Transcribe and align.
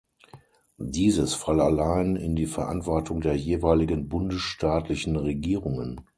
Dieses 0.79 1.35
falle 1.35 1.61
allein 1.63 2.15
in 2.15 2.35
die 2.35 2.47
Verantwortung 2.47 3.21
der 3.21 3.35
jeweiligen 3.35 4.09
bundesstaatlichen 4.09 5.15
Regierungen. 5.15 6.01